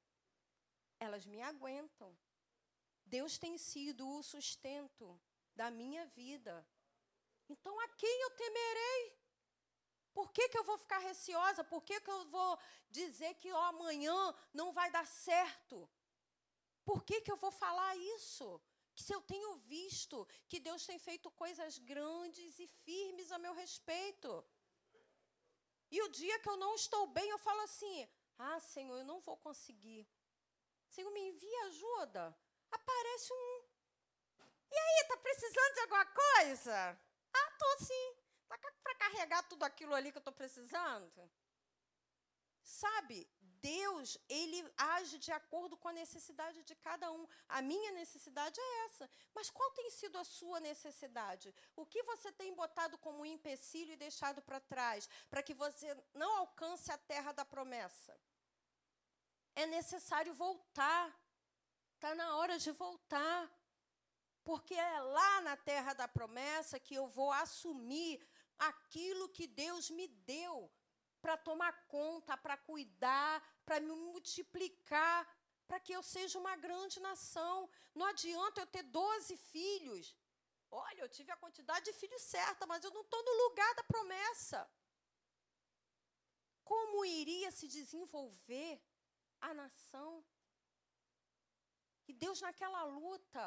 [1.00, 2.16] Elas me aguentam.
[3.04, 5.20] Deus tem sido o sustento
[5.56, 6.66] da minha vida.
[7.50, 9.18] Então, a quem eu temerei?
[10.18, 11.64] Por que, que eu vou ficar receosa?
[11.64, 14.20] Por que, que eu vou dizer que ó, amanhã
[14.60, 15.78] não vai dar certo?
[16.84, 18.48] Por que, que eu vou falar isso?
[18.96, 23.54] que se eu tenho visto que Deus tem feito coisas grandes e firmes a meu
[23.54, 24.44] respeito.
[25.92, 29.20] E o dia que eu não estou bem, eu falo assim: Ah, Senhor, eu não
[29.22, 30.02] vou conseguir.
[30.90, 32.36] Senhor, me envia ajuda.
[32.72, 33.56] Aparece um.
[34.72, 37.00] E aí, tá precisando de alguma coisa?
[37.42, 38.17] Ah, tô sim.
[38.48, 41.30] Tá para carregar tudo aquilo ali que eu estou precisando?
[42.62, 43.30] Sabe,
[43.62, 47.26] Deus, ele age de acordo com a necessidade de cada um.
[47.48, 49.10] A minha necessidade é essa.
[49.34, 51.54] Mas qual tem sido a sua necessidade?
[51.76, 56.38] O que você tem botado como empecilho e deixado para trás para que você não
[56.38, 58.18] alcance a terra da promessa?
[59.56, 61.18] É necessário voltar.
[61.96, 63.50] Está na hora de voltar.
[64.44, 68.26] Porque é lá na terra da promessa que eu vou assumir
[68.60, 70.72] aquilo que Deus me deu
[71.22, 75.28] para tomar conta, para cuidar, para me multiplicar,
[75.68, 77.70] para que eu seja uma grande nação.
[77.94, 80.16] Não adianta eu ter 12 filhos.
[80.70, 83.84] Olha, eu tive a quantidade de filhos certa, mas eu não estou no lugar da
[83.84, 84.70] promessa.
[86.64, 88.82] Como iria se desenvolver
[89.40, 90.26] a nação?
[92.08, 93.44] E Deus, naquela luta,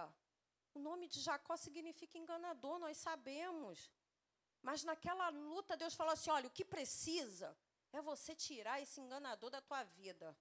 [0.74, 3.90] o nome de Jacó significa enganador, nós sabemos.
[4.62, 7.56] Mas naquela luta, Deus falou assim: olha, o que precisa
[7.92, 10.36] é você tirar esse enganador da tua vida.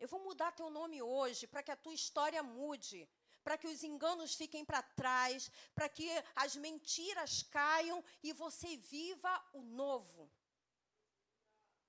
[0.00, 3.08] Eu vou mudar teu nome hoje para que a tua história mude,
[3.42, 9.44] para que os enganos fiquem para trás, para que as mentiras caiam e você viva
[9.52, 10.30] o novo.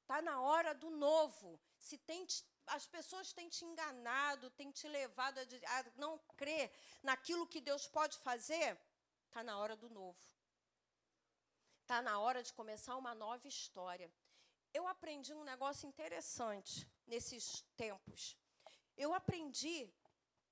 [0.02, 1.60] Está na hora do novo.
[1.78, 2.26] Se tem,
[2.66, 5.44] as pessoas têm te enganado, têm te levado a,
[5.78, 6.72] a não crer
[7.04, 8.76] naquilo que Deus pode fazer,
[9.28, 10.18] está na hora do novo.
[11.90, 14.08] Está na hora de começar uma nova história.
[14.72, 18.38] Eu aprendi um negócio interessante nesses tempos.
[18.96, 19.92] Eu aprendi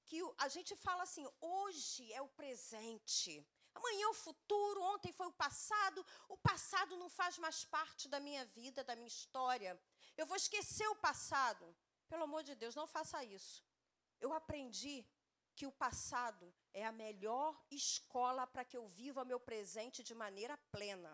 [0.04, 3.46] que a gente fala assim: hoje é o presente.
[3.76, 6.04] Amanhã é o futuro, ontem foi o passado.
[6.28, 9.80] O passado não faz mais parte da minha vida, da minha história.
[10.18, 11.66] Eu vou esquecer o passado.
[12.10, 13.64] Pelo amor de Deus, não faça isso.
[14.20, 15.06] Eu aprendi
[15.56, 16.52] que o passado
[16.82, 21.12] é a melhor escola para que eu viva meu presente de maneira plena.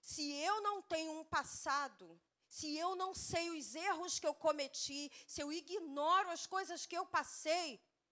[0.00, 2.06] Se eu não tenho um passado,
[2.48, 6.96] se eu não sei os erros que eu cometi, se eu ignoro as coisas que
[6.96, 7.68] eu passei,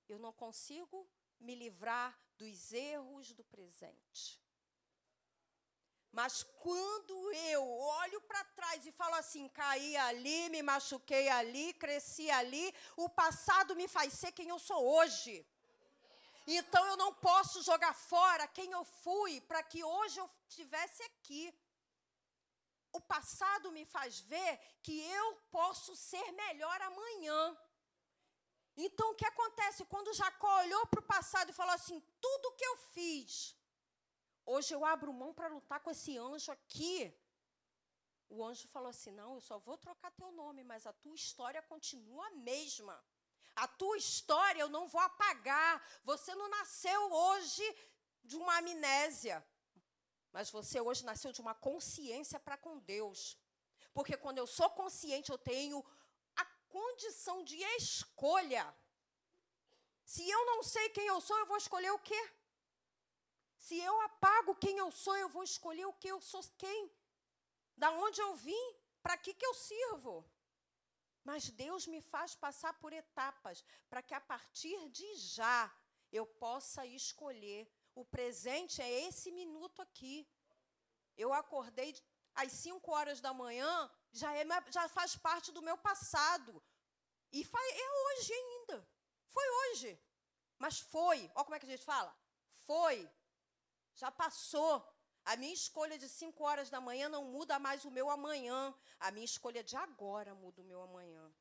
[0.08, 4.42] eu não consigo me livrar dos erros do presente.
[6.10, 7.64] Mas quando eu
[8.02, 13.76] olho para trás e falo assim, caí ali, me machuquei ali, cresci ali, o passado
[13.76, 15.46] me faz ser quem eu sou hoje.
[16.46, 21.54] Então eu não posso jogar fora quem eu fui para que hoje eu estivesse aqui.
[22.92, 27.56] O passado me faz ver que eu posso ser melhor amanhã.
[28.76, 29.84] Então o que acontece?
[29.84, 33.56] Quando Jacó olhou para o passado e falou assim: tudo que eu fiz,
[34.44, 37.14] hoje eu abro mão para lutar com esse anjo aqui.
[38.28, 41.62] O anjo falou assim: não, eu só vou trocar teu nome, mas a tua história
[41.62, 43.02] continua a mesma.
[43.54, 45.82] A tua história eu não vou apagar.
[46.04, 47.76] Você não nasceu hoje
[48.24, 49.44] de uma amnésia,
[50.32, 53.36] mas você hoje nasceu de uma consciência para com Deus.
[53.92, 55.84] Porque quando eu sou consciente, eu tenho
[56.72, 58.64] condição de escolha.
[60.04, 62.22] Se eu não sei quem eu sou, eu vou escolher o quê?
[63.56, 66.90] Se eu apago quem eu sou, eu vou escolher o que eu sou quem?
[67.76, 68.64] Da onde eu vim?
[69.02, 70.14] Para que, que eu sirvo?
[71.24, 75.72] Mas Deus me faz passar por etapas para que a partir de já
[76.10, 77.70] eu possa escolher.
[77.94, 80.28] O presente é esse minuto aqui.
[81.16, 81.94] Eu acordei
[82.34, 86.62] às 5 horas da manhã, já, é, já faz parte do meu passado.
[87.30, 88.88] E é hoje ainda.
[89.28, 90.00] Foi hoje.
[90.58, 91.30] Mas foi.
[91.34, 92.14] Olha como é que a gente fala.
[92.66, 93.10] Foi.
[93.94, 94.86] Já passou.
[95.24, 98.74] A minha escolha de 5 horas da manhã não muda mais o meu amanhã.
[98.98, 101.32] A minha escolha de agora muda o meu amanhã.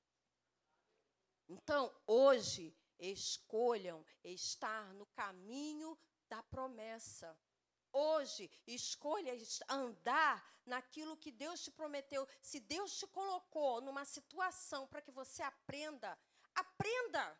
[1.49, 5.97] Então, hoje, escolham estar no caminho
[6.29, 7.37] da promessa.
[7.91, 9.33] Hoje, escolha
[9.67, 12.27] andar naquilo que Deus te prometeu.
[12.41, 16.17] Se Deus te colocou numa situação para que você aprenda,
[16.55, 17.37] aprenda.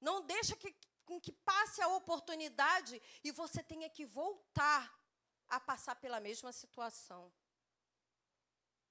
[0.00, 0.74] Não deixa que,
[1.06, 5.03] com que passe a oportunidade e você tenha que voltar
[5.48, 7.32] a passar pela mesma situação.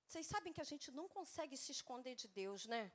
[0.06, 2.92] Vocês sabem que a gente não consegue se esconder de Deus, né?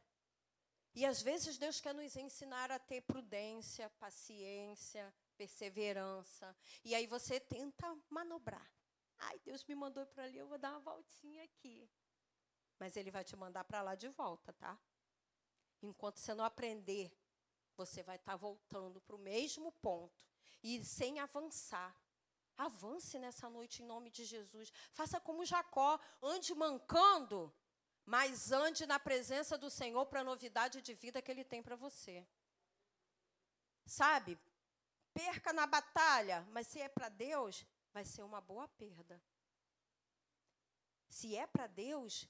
[0.95, 6.57] E às vezes Deus quer nos ensinar a ter prudência, paciência, perseverança.
[6.85, 8.69] E aí você tenta manobrar.
[9.19, 11.89] Ai, Deus me mandou para ali, eu vou dar uma voltinha aqui.
[12.79, 14.79] Mas ele vai te mandar para lá de volta, tá?
[15.83, 17.13] Enquanto você não aprender,
[17.77, 20.27] você vai estar tá voltando para o mesmo ponto
[20.63, 21.97] e sem avançar.
[22.59, 24.71] Avance nessa noite em nome de Jesus.
[24.93, 27.55] Faça como Jacó, ande mancando,
[28.05, 31.77] mas ande na presença do Senhor para a novidade de vida que Ele tem para
[31.77, 32.27] você.
[33.87, 34.39] Sabe?
[35.19, 39.21] perca na batalha, mas se é para Deus, vai ser uma boa perda.
[41.09, 42.29] Se é para Deus,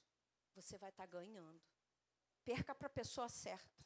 [0.55, 1.61] você vai estar tá ganhando.
[2.43, 3.85] Perca para a pessoa certa.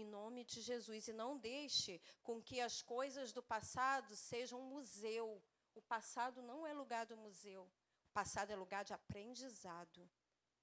[0.00, 1.08] Em nome de Jesus.
[1.08, 1.92] E não deixe
[2.26, 5.26] com que as coisas do passado sejam um museu.
[5.74, 7.62] O passado não é lugar do museu.
[8.10, 10.00] O passado é lugar de aprendizado.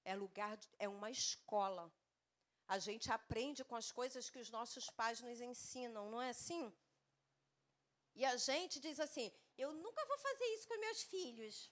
[0.04, 1.84] É lugar de, é uma escola.
[2.74, 6.64] A gente aprende com as coisas que os nossos pais nos ensinam, não é assim?
[8.14, 11.70] E a gente diz assim: eu nunca vou fazer isso com meus filhos.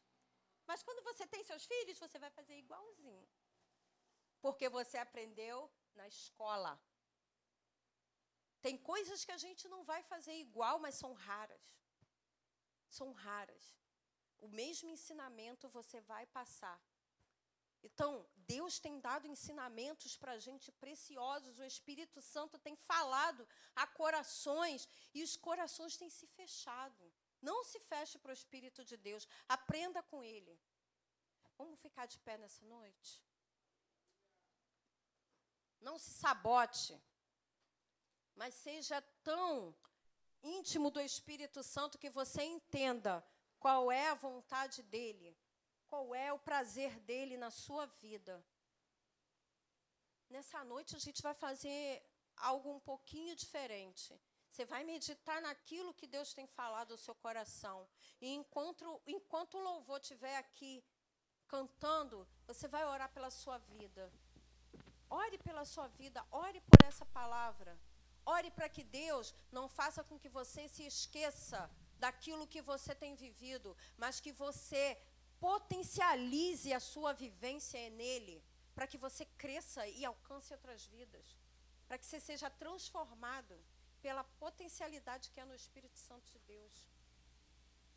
[0.66, 3.28] Mas quando você tem seus filhos, você vai fazer igualzinho.
[4.40, 6.72] Porque você aprendeu na escola.
[8.60, 11.62] Tem coisas que a gente não vai fazer igual, mas são raras.
[12.88, 13.64] São raras.
[14.38, 16.80] O mesmo ensinamento você vai passar.
[17.82, 23.86] Então, Deus tem dado ensinamentos para a gente preciosos, o Espírito Santo tem falado a
[23.86, 27.12] corações e os corações têm se fechado.
[27.40, 30.60] Não se feche para o Espírito de Deus, aprenda com Ele.
[31.56, 33.24] Vamos ficar de pé nessa noite?
[35.80, 37.00] Não se sabote,
[38.34, 39.74] mas seja tão
[40.42, 43.24] íntimo do Espírito Santo que você entenda
[43.58, 45.36] qual é a vontade dEle
[45.90, 48.42] qual é o prazer dele na sua vida.
[50.30, 52.00] Nessa noite a gente vai fazer
[52.36, 54.08] algo um pouquinho diferente.
[54.48, 57.88] Você vai meditar naquilo que Deus tem falado ao seu coração.
[58.20, 60.84] E enquanto, enquanto o louvor estiver aqui
[61.48, 64.12] cantando, você vai orar pela sua vida.
[65.08, 67.76] Ore pela sua vida, ore por essa palavra.
[68.26, 73.14] Ore para que Deus não faça com que você se esqueça daquilo que você tem
[73.14, 75.00] vivido, mas que você
[75.38, 78.42] potencialize a sua vivência nele,
[78.74, 81.36] para que você cresça e alcance outras vidas,
[81.86, 83.58] para que você seja transformado
[84.00, 86.88] pela potencialidade que é no Espírito Santo de Deus.